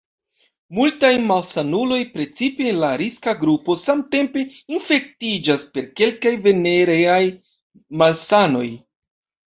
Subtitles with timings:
[0.77, 4.47] Multaj malsanuloj, precipe el la riska grupo, samtempe
[4.79, 7.23] infektiĝas per kelkaj venereaj
[8.03, 8.69] malsanoj.